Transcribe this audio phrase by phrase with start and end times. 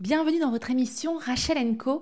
[0.00, 2.00] Bienvenue dans votre émission Rachel Co.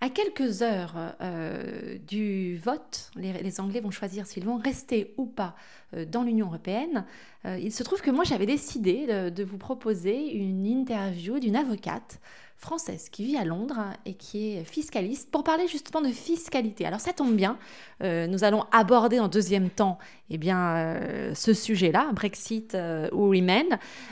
[0.00, 5.56] À quelques heures euh, du vote, les, Anglais vont choisir s'ils vont rester ou pas
[5.96, 7.04] euh, dans l'Union européenne.
[7.44, 12.20] Euh, il se trouve que moi j'avais décidé de, vous proposer une interview d'une avocate
[12.62, 16.86] française qui vit à Londres et qui est fiscaliste pour parler justement de fiscalité.
[16.86, 17.58] Alors ça tombe bien,
[18.00, 19.98] nous allons aborder en deuxième temps
[20.30, 20.96] eh bien,
[21.34, 22.76] ce sujet-là, Brexit
[23.12, 23.64] ou Remain.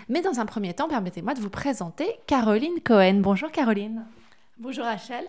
[0.09, 3.21] Mais dans un premier temps, permettez-moi de vous présenter Caroline Cohen.
[3.21, 4.05] Bonjour Caroline.
[4.59, 5.24] Bonjour Rachel.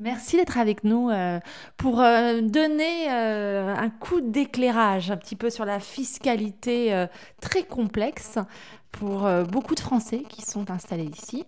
[0.00, 1.38] Merci d'être avec nous euh,
[1.76, 7.06] pour euh, donner euh, un coup d'éclairage un petit peu sur la fiscalité
[7.40, 8.38] très complexe
[8.90, 11.44] pour beaucoup de Français qui sont installés ici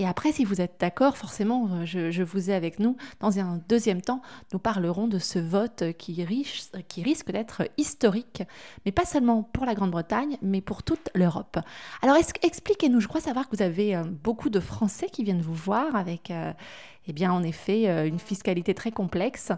[0.00, 2.96] et après, si vous êtes d'accord, forcément, euh, je, vous ai avec nous.
[3.18, 8.44] Dans un deuxième temps, nous parlerons de ce vote qui, risque d'être historique,
[8.86, 11.58] mais pas seulement pour la Grande-Bretagne, mais pour toute l'Europe.
[12.02, 15.54] Alors, expliquez-nous, je crois savoir que vous avez euh, beaucoup de Français qui viennent vous
[15.54, 16.52] voir avec, euh,
[17.08, 19.50] eh bien, en effet, une fiscalité très complexe.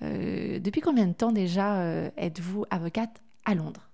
[0.00, 1.80] depuis combien de temps déjà
[2.16, 3.88] êtes-vous avocate à Londres?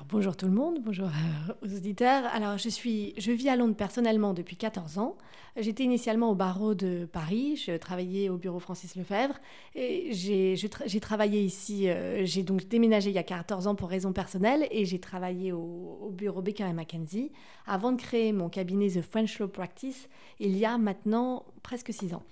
[0.00, 2.24] Alors bonjour tout le monde, bonjour euh, aux auditeurs.
[2.32, 5.14] Alors je suis, je vis à Londres personnellement depuis 14 ans.
[5.58, 9.34] J'étais initialement au barreau de Paris, je travaillais au bureau Francis Lefebvre
[9.74, 14.14] et j'ai travaillé ici, euh, j'ai donc déménagé il y a 14 ans pour raisons
[14.14, 17.30] personnelles et j'ai travaillé au, bureau Baker Mackenzie
[17.66, 22.14] avant de créer mon cabinet The French Law Practice il y a maintenant presque 6
[22.14, 22.22] ans.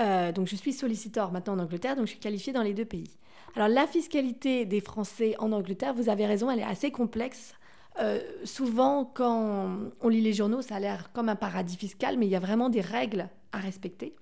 [0.00, 2.84] Euh, donc je suis solliciteur maintenant en Angleterre, donc je suis qualifiée dans les deux
[2.84, 3.10] pays.
[3.56, 7.54] Alors la fiscalité des Français en Angleterre, vous avez raison, elle est assez complexe.
[8.00, 12.26] Euh, souvent, quand on lit les journaux, ça a l'air comme un paradis fiscal, mais
[12.26, 14.14] il y a vraiment des règles à respecter.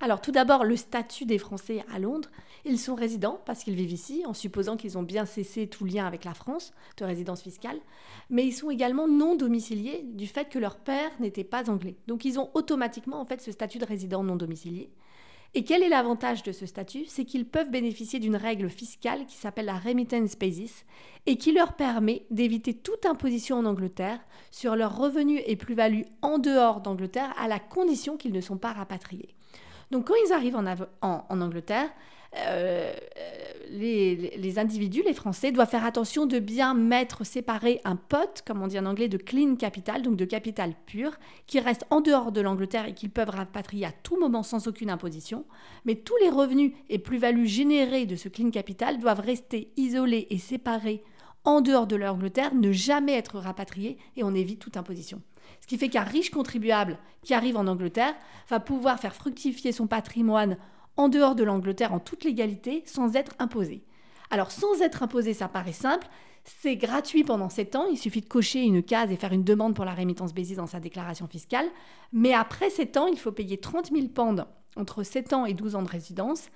[0.00, 2.28] Alors tout d'abord, le statut des Français à Londres.
[2.66, 6.06] Ils sont résidents parce qu'ils vivent ici, en supposant qu'ils ont bien cessé tout lien
[6.06, 7.78] avec la France de résidence fiscale.
[8.28, 11.96] Mais ils sont également non domiciliés du fait que leur père n'était pas anglais.
[12.08, 14.90] Donc ils ont automatiquement en fait ce statut de résident non domicilié.
[15.54, 17.04] Et quel est l'avantage de ce statut?
[17.06, 20.84] C'est qu'ils peuvent bénéficier d'une règle fiscale qui s'appelle la remittance basis
[21.26, 24.20] et qui leur permet d'éviter toute imposition en Angleterre
[24.50, 28.72] sur leurs revenus et plus-values en dehors d'Angleterre à la condition qu'ils ne sont pas
[28.72, 29.34] rapatriés.
[29.90, 31.90] Donc quand ils arrivent en, Angleterre,
[32.36, 32.92] euh,
[33.70, 38.66] les, individus, les Français, doivent faire attention de bien mettre séparé un pot, comme on
[38.66, 41.12] dit en anglais, de clean capital, donc de capital pur,
[41.46, 44.90] qui reste en dehors de l'Angleterre et qu'ils peuvent rapatrier à tout moment sans aucune
[44.90, 45.44] imposition.
[45.84, 50.38] Mais tous les revenus et plus-values générés de ce clean capital doivent rester isolés et
[50.38, 51.02] séparés
[51.44, 55.22] en dehors de l'Angleterre, ne jamais être rapatriés et on évite toute imposition.
[55.60, 58.14] Ce qui fait qu'un riche contribuable qui arrive en Angleterre
[58.48, 60.56] va pouvoir faire fructifier son patrimoine
[60.96, 63.82] en dehors de l'Angleterre en toute légalité sans être imposé.
[64.30, 66.06] Alors sans être imposé, ça paraît simple,
[66.44, 69.74] c'est gratuit pendant 7 ans, il suffit de cocher une case et faire une demande
[69.74, 71.66] pour la rémittance basis dans sa déclaration fiscale,
[72.12, 74.44] mais après 7 ans, il faut payer 30 000 pounds
[74.76, 76.48] entre 7 ans et 12 ans de résidence,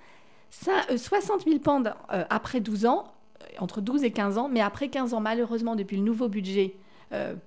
[0.49, 5.13] 60 000 pounds après 12 ans, euh, entre 12 et 15 ans, mais après 15
[5.13, 6.90] ans, malheureusement, depuis le nouveau budget euh,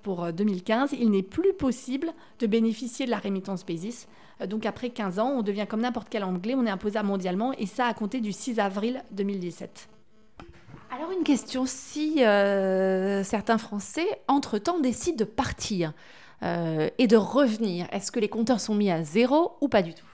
[0.03, 4.09] pour 2015, euh, il n'est plus possible de bénéficier de la rémittance basis.
[4.41, 7.53] Euh, donc après 15 ans, on devient comme n'importe quel anglais, on est imposable mondialement
[7.53, 9.89] et ça a compté du 6 avril 2017.
[10.95, 15.93] Alors une question, si certains Français, entre-temps, décident de partir
[16.43, 20.07] et de revenir, est-ce que les compteurs sont mis à zéro ou pas du tout?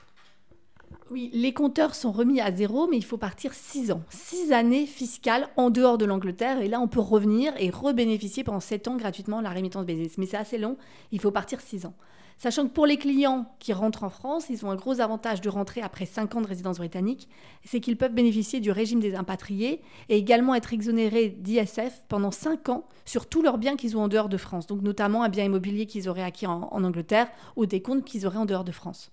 [1.10, 4.02] Oui, les compteurs sont remis à zéro, mais il faut partir six ans.
[4.10, 6.60] Six années fiscales en dehors de l'Angleterre.
[6.60, 10.18] Et là, on peut revenir et rebénéficier pendant sept ans gratuitement la rémittance business.
[10.18, 10.76] Mais c'est assez long,
[11.10, 11.94] il faut partir six ans.
[12.36, 15.50] Sachant que pour les clients qui rentrent en France, ils ont un gros avantage de
[15.50, 17.28] rentrer après cinq ans de résidence britannique,
[17.66, 22.70] c'est qu'ils peuvent bénéficier du régime des impatriés et également être exonérés d'ISF pendant cinq
[22.70, 25.44] ans sur tous leurs biens qu'ils ont en dehors de France, donc notamment un bien
[25.44, 29.12] immobilier qu'ils auraient acquis en Angleterre ou des comptes qu'ils auraient en dehors de France.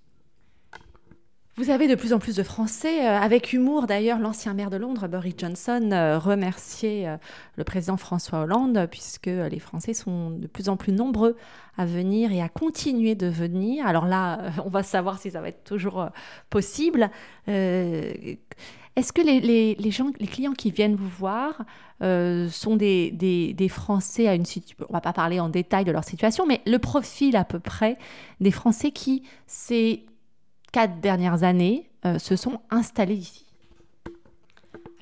[1.59, 4.77] Vous avez de plus en plus de Français, euh, avec humour d'ailleurs, l'ancien maire de
[4.77, 7.17] Londres, Boris Johnson, euh, remercier euh,
[7.55, 11.35] le président François Hollande, puisque les Français sont de plus en plus nombreux
[11.75, 13.87] à venir et à continuer de venir.
[13.87, 16.07] Alors là, on va savoir si ça va être toujours
[16.51, 17.09] possible.
[17.47, 21.65] Est-ce que les clients qui viennent vous voir
[21.99, 26.03] sont des, des, Français à une situation, on va pas parler en détail de leur
[26.03, 27.97] situation, mais le profil à peu près
[28.41, 30.03] des Français qui, c'est
[30.77, 33.45] quatre dernières années euh, se sont installés ici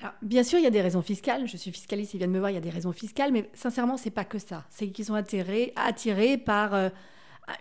[0.01, 1.47] alors, bien sûr, il y a des raisons fiscales.
[1.47, 3.97] Je suis fiscaliste, ils viennent me voir, il y a des raisons fiscales, mais sincèrement,
[3.97, 4.65] c'est pas que ça.
[4.69, 6.89] C'est qu'ils sont attirés, attirés par euh,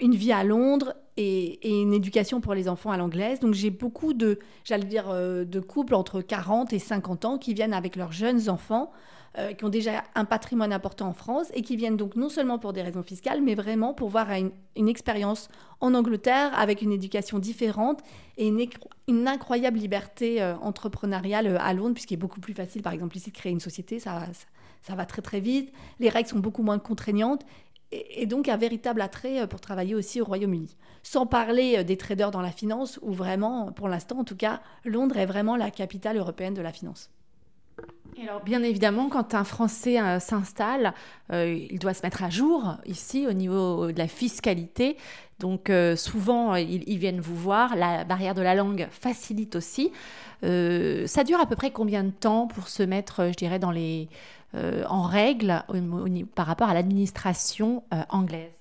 [0.00, 3.40] une vie à Londres et, une éducation pour les enfants à l'anglaise.
[3.40, 7.54] Donc j'ai beaucoup de, j'allais dire, euh, de couples entre 40 et 50 ans qui
[7.54, 8.92] viennent avec leurs jeunes enfants,
[9.38, 12.58] euh, qui ont déjà un patrimoine important en France et qui viennent donc non seulement
[12.58, 15.48] pour des raisons fiscales, mais vraiment pour voir une, expérience
[15.80, 18.00] en Angleterre avec une éducation différente
[18.36, 23.16] et une, incroyable liberté euh, entrepreneuriale à Londres, puisqu'il est beaucoup plus facile, par exemple
[23.16, 24.26] ici, de créer une société, ça,
[24.82, 27.44] ça va très très vite, les règles sont beaucoup moins contraignantes
[27.94, 30.76] et donc un véritable attrait euh, pour travailler aussi au Royaume-Uni.
[31.02, 34.60] Sans parler euh, des traders dans la finance, où vraiment, pour l'instant en tout cas,
[34.84, 37.10] Londres est vraiment la capitale européenne de la finance.
[38.22, 40.94] Alors, bien évidemment, quand un Français euh, s'installe,
[41.32, 44.96] il doit se mettre à jour ici au niveau de la fiscalité.
[45.40, 47.74] Donc, souvent, ils, viennent vous voir.
[47.74, 49.90] La barrière de la langue facilite aussi.
[50.42, 54.08] ça dure à peu près combien de temps pour se mettre, je dirais, dans les,
[54.56, 55.64] euh, en règle
[56.36, 58.52] par rapport à l'administration euh, anglaise?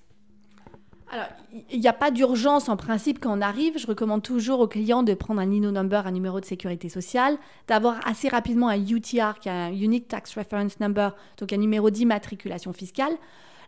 [1.10, 1.26] Alors,
[1.70, 3.78] il n'y a pas d'urgence en principe quand on arrive.
[3.78, 7.36] Je recommande toujours aux clients de prendre un INO number, un numéro de sécurité sociale,
[7.68, 11.90] d'avoir assez rapidement un UTR, qui est un Unique Tax Reference Number, donc un numéro
[11.90, 13.12] d'immatriculation fiscale.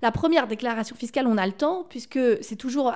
[0.03, 2.93] La première déclaration fiscale, on a le temps, puisque c'est toujours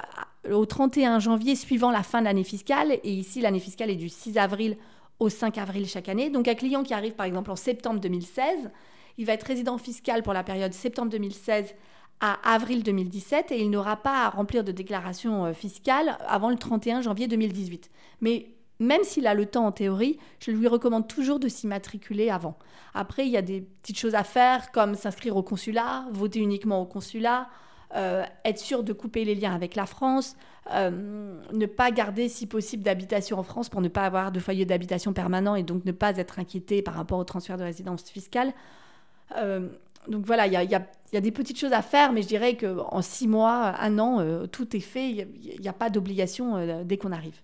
[0.51, 2.99] au 31 janvier suivant la fin de l'année fiscale.
[3.05, 4.77] Et ici, l'année fiscale est du 6 avril
[5.19, 6.31] au 5 avril chaque année.
[6.31, 8.71] Donc, un client qui arrive par exemple en septembre 2016,
[9.19, 11.75] il va être résident fiscal pour la période septembre 2016
[12.21, 16.57] à avril 2017 et il n'aura pas à remplir de déclaration euh, fiscale avant le
[16.57, 17.91] 31 janvier 2018.
[18.21, 22.59] Mais même s'il a le temps en théorie, je lui recommande toujours de s'immatriculer avant.
[22.95, 26.81] Après, il y a des petites choses à faire comme s'inscrire au consulat, voter uniquement
[26.83, 27.49] au consulat,
[27.97, 30.37] euh, être sûr de couper les liens avec la France,
[30.73, 34.65] euh, ne pas garder si possible d'habitation en France pour ne pas avoir de foyer
[34.65, 38.53] d'habitation permanent et donc ne pas être inquiété par rapport au transfert de résidence fiscale.
[40.09, 40.83] Donc voilà, il y a,
[41.19, 44.77] des petites choses à faire, mais je dirais qu'en six mois, un an, euh, tout
[44.77, 45.11] est fait.
[45.11, 47.41] Il n'y a, pas d'obligation euh, dès qu'on arrive.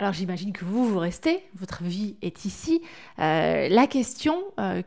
[0.00, 2.82] Alors j'imagine que vous, vous restez, votre vie est ici.
[3.16, 4.34] la question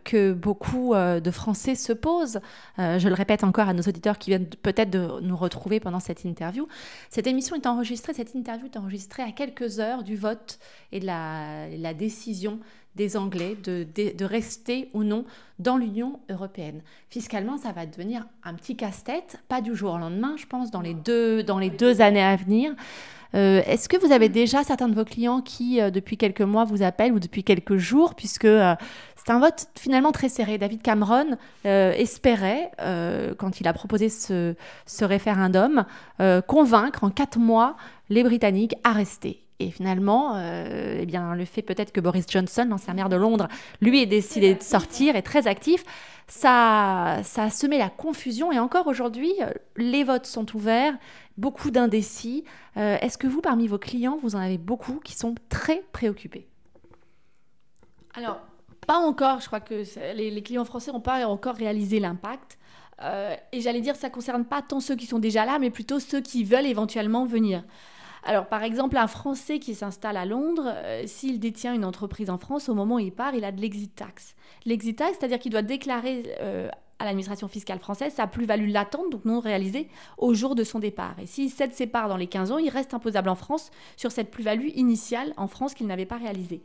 [0.04, 2.42] que beaucoup de Français se posent,
[2.78, 6.26] je le répète encore à nos auditeurs qui viennent peut-être de nous retrouver pendant cette
[6.26, 6.68] interview,
[7.10, 10.60] cette émission est enregistrée, cette interview est enregistrée à quelques heures du vote
[10.92, 12.60] et de la décision
[12.98, 15.24] des Anglais de, rester ou non
[15.60, 16.82] dans l'Union européenne.
[17.10, 20.82] Fiscalement, ça va devenir un petit casse-tête, pas du jour au lendemain, je pense, dans
[20.82, 22.76] les deux, années à venir.
[23.36, 26.64] Euh, est-ce que vous avez déjà certains de vos clients qui, euh, depuis quelques mois,
[26.64, 28.76] vous appellent ou depuis quelques jours, puisque euh,
[29.16, 30.58] c'est un vote finalement très serré.
[30.58, 32.72] David Cameron espérait,
[33.38, 34.56] quand il a proposé ce
[35.02, 35.86] référendum,
[36.48, 37.76] convaincre en quatre mois
[38.10, 39.47] les Britanniques à rester.
[39.60, 43.48] Et finalement, euh, eh bien, le fait peut-être que Boris Johnson, l'ancien maire de Londres,
[43.82, 45.84] lui ait décidé de sortir, est très actif,
[46.28, 48.52] ça, ça a semé la confusion.
[48.52, 50.94] Et encore aujourd'hui, euh, les votes sont ouverts,
[51.38, 52.44] beaucoup d'indécis.
[52.78, 56.48] Euh, est-ce que vous, parmi vos clients, vous en avez beaucoup qui sont très préoccupés?
[58.14, 58.40] Alors,
[58.86, 59.40] pas encore.
[59.40, 59.84] Je crois que
[60.14, 62.60] les, clients français n'ont pas encore réalisé l'impact.
[63.52, 66.00] et j'allais dire, ça ne concerne pas tant ceux qui sont déjà là, mais plutôt
[66.00, 67.64] ceux qui veulent éventuellement venir.
[68.28, 72.38] Alors, par exemple, un Français qui s'installe à Londres, euh, s'il détient une entreprise en
[72.38, 74.36] France, au moment où il part, il a de l'exit tax.
[74.66, 76.68] L'exit tax, c'est-à-dire qu'il doit déclarer euh,
[77.00, 79.88] à l'administration fiscale française sa plus-value latente, donc non réalisée,
[80.18, 81.16] au jour de son départ.
[81.22, 84.12] Et s'il cède ses parts dans les 15 ans, il reste imposable en France sur
[84.12, 86.64] cette plus-value initiale en France qu'il n'avait pas réalisée.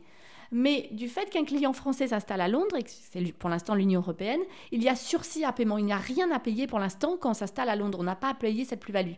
[0.51, 4.01] Mais du fait qu'un client français s'installe à Londres, et que c'est pour l'instant l'Union
[4.01, 4.41] européenne,
[4.73, 5.77] il y a sursis à paiement.
[5.77, 7.99] Il n'y a rien à payer pour l'instant quand on s'installe à Londres.
[8.01, 9.15] On n'a pas à payer cette plus-value.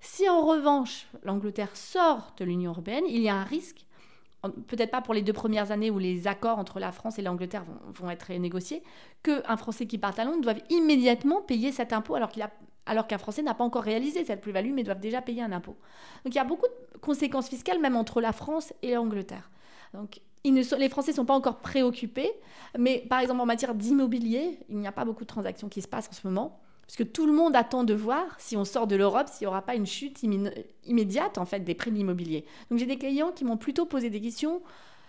[0.00, 3.84] Si en revanche l'Angleterre sort de l'Union européenne, il y a un risque,
[4.66, 7.64] peut-être pas pour les deux premières années où les accords entre la France et l'Angleterre
[7.94, 8.82] vont, être négociés,
[9.22, 12.50] qu'un Français qui part à Londres doive immédiatement payer cet impôt alors qu'il a
[12.86, 15.76] alors qu'un Français n'a pas encore réalisé cette plus-value, mais doivent déjà payer un impôt.
[16.24, 19.50] Donc il y a beaucoup de conséquences fiscales, même entre la France et l'Angleterre.
[19.92, 22.32] Donc les Français ne sont pas encore préoccupés,
[22.78, 25.88] mais par exemple en matière d'immobilier, il n'y a pas beaucoup de transactions qui se
[25.88, 26.62] passent en ce moment.
[26.88, 29.48] Parce que tout le monde attend de voir si on sort de l'Europe, s'il n'y
[29.48, 30.22] aura pas une chute
[30.84, 32.46] immédiate en fait des prix de l'immobilier.
[32.70, 34.62] Donc j'ai des clients qui m'ont plutôt posé des questions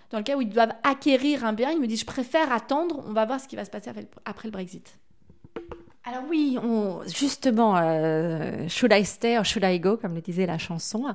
[0.09, 1.71] dans le cas où ils doivent acquérir un bien.
[1.71, 3.91] Ils me disent je préfère attendre, on va voir ce qui va se passer
[4.25, 4.99] après le Brexit.
[6.09, 6.57] Alors oui,
[7.13, 11.05] justement, euh, should I stay or should I go, comme le disait la chanson.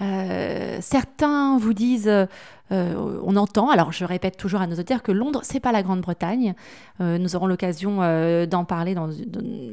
[0.00, 5.12] Euh, certains vous disent, euh, on entend, alors je répète toujours à nos auditeurs que
[5.12, 6.54] Londres, c'est pas la Grande-Bretagne.
[6.98, 7.98] nous aurons l'occasion
[8.46, 8.96] d'en parler,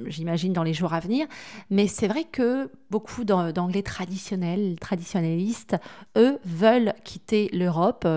[0.05, 1.25] j'imagine, dans les jours à venir.
[1.71, 5.77] Mais c'est vrai que beaucoup d'Anglais traditionnels, traditionnalistes,
[6.15, 8.07] eux, veulent quitter l'Europe,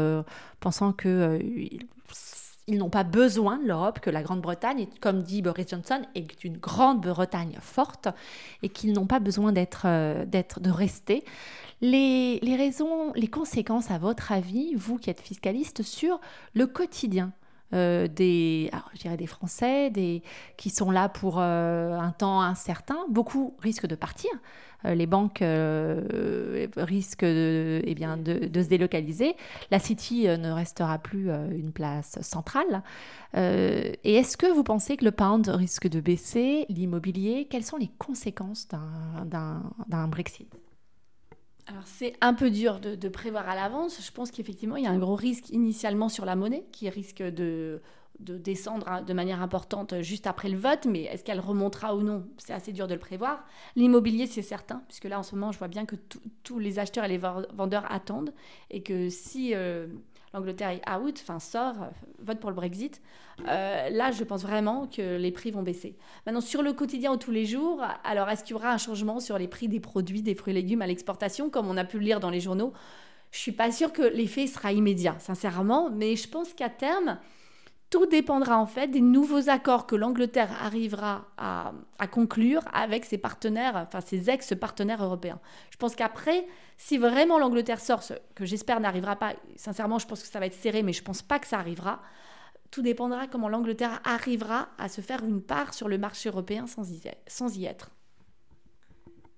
[0.60, 1.40] pensant que
[2.66, 6.58] ils n'ont pas besoin de l'Europe, que la Grande-Bretagne, comme dit Boris Johnson, est une
[6.58, 8.08] Grande-Bretagne forte
[8.62, 11.24] et qu'ils n'ont pas besoin d'être, euh, d'être, de rester.
[11.80, 16.20] Les, les, raisons, les conséquences, à votre avis, vous qui êtes fiscaliste, sur
[16.54, 17.32] le quotidien
[17.74, 20.22] euh, des, je dirais des Français, des,
[20.56, 22.98] qui sont là pour euh, un temps incertain.
[23.08, 24.30] Beaucoup risquent de partir.
[24.84, 25.42] Euh, les banques
[26.76, 29.36] risquent eh bien, de, de, se délocaliser.
[29.70, 32.82] La City ne restera plus une place centrale.
[33.34, 37.46] et est-ce que vous pensez que le pound risque de baisser, l'immobilier?
[37.50, 40.48] Quelles sont les conséquences d'un Brexit?
[41.66, 44.00] Alors c'est un peu dur de, prévoir à l'avance.
[44.04, 47.22] Je pense qu'effectivement, il y a un gros risque initialement sur la monnaie qui risque
[47.22, 47.80] de,
[48.18, 52.52] descendre de manière importante juste après le vote, mais est-ce qu'elle remontera ou non C'est
[52.52, 53.44] assez dur de le prévoir.
[53.76, 55.96] L'immobilier, c'est certain, puisque là, en ce moment, je vois bien que
[56.42, 58.34] tous les acheteurs et les vendeurs attendent,
[58.70, 59.86] et que si euh,
[60.34, 61.86] l'Angleterre est out, enfin sort, euh,
[62.20, 63.00] vote pour le Brexit,
[63.48, 65.96] euh, là, je pense vraiment que les prix vont baisser.
[66.26, 69.20] Maintenant, sur le quotidien ou tous les jours, alors est-ce qu'il y aura un changement
[69.20, 71.98] sur les prix des produits, des fruits et légumes à l'exportation, comme on a pu
[71.98, 72.72] le lire dans les journaux?
[73.30, 77.18] Je suis pas sûre que l'effet sera immédiat, sincèrement, mais je pense qu'à terme,
[77.92, 81.72] tout dépendra en fait des nouveaux accords que l'Angleterre arrivera à,
[82.10, 85.38] conclure avec ses partenaires, enfin ses ex-partenaires européens.
[85.70, 86.46] Je pense qu'après,
[86.78, 90.46] si vraiment l'Angleterre sort, ce que j'espère n'arrivera pas, sincèrement je pense que ça va
[90.46, 92.00] être serré, mais je pense pas que ça arrivera,
[92.70, 97.58] tout dépendra comment l'Angleterre arrivera à se faire une part sur le marché européen sans
[97.58, 97.90] y être.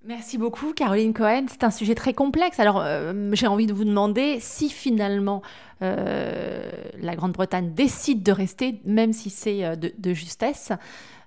[0.07, 1.47] Merci beaucoup, Caroline Cohen.
[1.49, 2.61] C'est un sujet très complexe.
[2.61, 5.41] Alors, euh, j'ai envie de vous demander si finalement
[5.81, 6.71] euh,
[7.05, 10.73] la Grande-Bretagne décide de rester, même si c'est euh, de, justesse.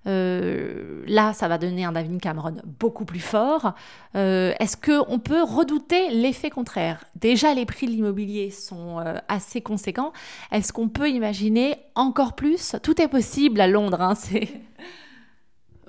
[0.05, 3.73] là, ça va donner un David Cameron beaucoup plus fort.
[4.13, 7.03] Est-ce qu'on peut redouter l'effet contraire?
[7.15, 10.13] Déjà, les prix de l'immobilier sont assez conséquents.
[10.51, 12.77] Est-ce qu'on peut imaginer encore plus?
[12.83, 14.01] Tout est possible à Londres.
[14.01, 14.47] Hein, c'est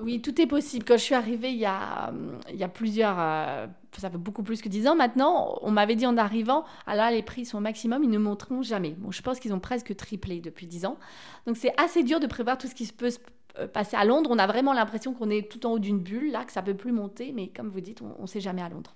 [0.02, 0.84] oui, tout est possible.
[0.84, 2.12] Quand je suis arrivée il y a,
[2.60, 6.16] a plusieurs, euh, ça fait beaucoup plus que 10 ans maintenant, on m'avait dit en
[6.16, 8.90] arrivant, ah là les prix sont au maximum, ils ne monteront jamais.
[8.98, 10.98] Bon, je pense qu'ils ont presque triplé depuis 10 ans.
[11.46, 13.10] Donc c'est assez dur de prévoir tout ce qui se peut
[13.58, 14.30] euh, passer à Londres.
[14.32, 16.74] On a vraiment l'impression qu'on est tout en haut d'une bulle, là, que ça peut
[16.74, 18.94] plus monter, mais comme vous dites, on ne sait jamais à Londres.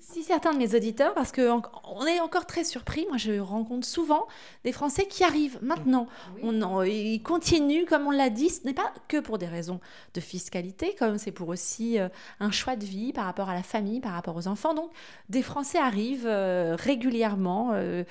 [0.00, 3.86] Si certains de mes auditeurs, parce qu'on on est encore très surpris, moi je rencontre
[3.86, 4.26] souvent
[4.64, 6.06] des Français qui arrivent maintenant.
[6.42, 9.80] On, ils continuent, comme on l'a dit, ce n'est pas que pour des raisons
[10.14, 12.08] de fiscalité, comme c'est pour aussi euh,
[12.40, 14.72] un choix de vie par rapport à la famille, par rapport aux enfants.
[14.72, 14.90] Donc
[15.28, 17.72] des Français arrivent euh, régulièrement.
[17.74, 18.04] Euh,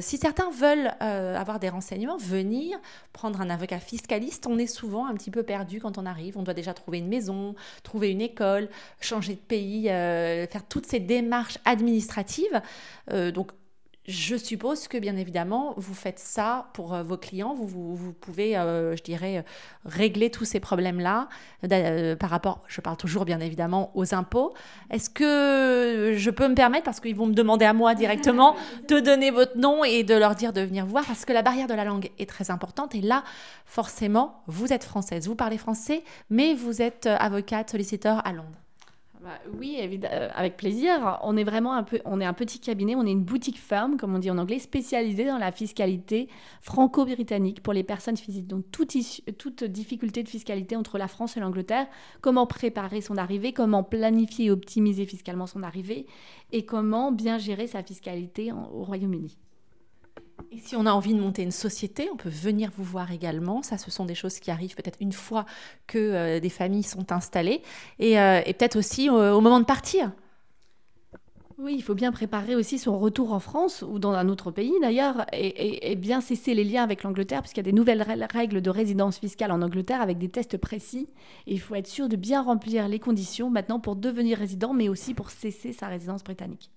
[0.00, 2.78] si certains veulent avoir des renseignements, venir
[3.12, 6.36] prendre un avocat fiscaliste, on est souvent un petit peu perdu quand on arrive.
[6.36, 8.68] On doit déjà trouver une maison, trouver une école,
[9.00, 12.60] changer de pays, faire toutes ces démarches administratives.
[13.12, 13.52] Euh, donc,
[14.10, 17.54] je suppose que bien évidemment, vous faites ça pour euh, vos clients.
[17.54, 19.44] Vous, vous, pouvez, euh, je dirais,
[19.84, 21.28] régler tous ces problèmes-là
[22.18, 24.52] par rapport, je parle toujours bien évidemment, aux impôts.
[24.90, 28.56] Est-ce que je peux me permettre, parce qu'ils vont me demander à moi directement,
[28.88, 31.68] de donner votre nom et de leur dire de venir voir, parce que la barrière
[31.68, 32.94] de la langue est très importante.
[32.94, 33.22] Et là,
[33.66, 38.58] forcément, vous êtes française, vous parlez français, mais vous êtes avocate, solliciteur à Londres.
[39.22, 41.18] Bah, oui, euh, avec plaisir.
[41.22, 43.98] On est vraiment un, peu, on est un petit cabinet, on est une boutique ferme,
[43.98, 46.26] comme on dit en anglais, spécialisée dans la fiscalité
[46.62, 48.46] franco-britannique pour les personnes physiques.
[48.46, 48.96] Donc, toute,
[49.36, 51.86] toute difficulté de fiscalité entre la France et l'Angleterre,
[52.22, 56.06] comment préparer son arrivée, comment planifier et optimiser fiscalement son arrivée,
[56.52, 59.36] et comment bien gérer sa fiscalité au Royaume-Uni.
[60.52, 63.62] Et si on a envie de monter une société, on peut venir vous voir également.
[63.62, 65.46] Ça, ce sont des choses qui arrivent peut-être une fois
[65.86, 67.62] que euh, des familles sont installées
[68.00, 70.10] et, euh, peut-être aussi euh, au moment de partir.
[71.56, 74.72] Oui, il faut bien préparer aussi son retour en France ou dans un autre pays
[74.80, 78.70] d'ailleurs et, bien cesser les liens avec l'Angleterre puisqu'il y a des nouvelles règles de
[78.70, 81.10] résidence fiscale en Angleterre avec des tests précis.
[81.46, 84.88] Et il faut être sûr de bien remplir les conditions maintenant pour devenir résident mais
[84.88, 86.70] aussi pour cesser sa résidence britannique.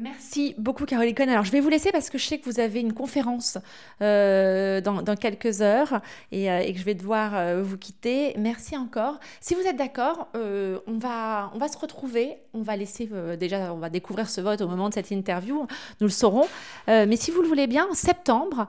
[0.00, 1.28] Merci beaucoup Caroline Cohen.
[1.28, 3.58] Alors je vais vous laisser parce que je sais que vous avez une conférence
[4.02, 6.00] euh, dans, quelques heures
[6.32, 8.34] et, euh, que je vais devoir euh, vous quitter.
[8.38, 9.18] Merci encore.
[9.40, 12.36] Si vous êtes d'accord, on, va, on va se retrouver.
[12.54, 15.66] On va laisser déjà, on va découvrir ce vote au moment de cette interview.
[16.00, 16.46] Nous le saurons.
[16.86, 18.66] Mais si vous le voulez bien, en septembre,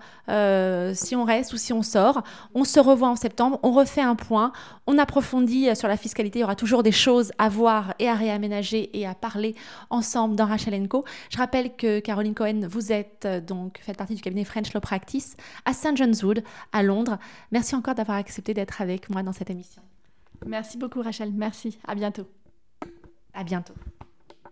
[0.93, 3.59] si on reste ou si on sort, on se revoit en septembre.
[3.63, 4.51] On refait un point.
[4.87, 6.39] On approfondit sur la fiscalité.
[6.39, 9.55] Il y aura toujours des choses à voir et à réaménager et à parler
[9.89, 11.05] ensemble dans Rachel Co.
[11.29, 14.81] Je rappelle que Caroline Cohen, vous êtes euh, donc, faites partie du cabinet French Law
[14.81, 15.95] Practice à St.
[15.95, 17.17] John's Wood, à Londres.
[17.51, 19.81] Merci encore d'avoir accepté d'être avec moi dans cette émission.
[20.45, 21.77] Merci beaucoup Rachel, merci.
[21.87, 22.27] À bientôt.
[23.33, 23.73] À bientôt.